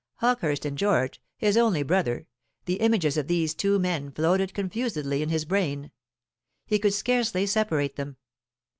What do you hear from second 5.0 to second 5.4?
in